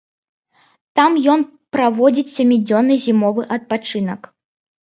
Там 0.99 1.19
ён 1.33 1.39
праводзіць 1.77 2.33
сямідзённы 2.39 2.99
зімовы 3.07 3.41
адпачынак. 3.59 4.21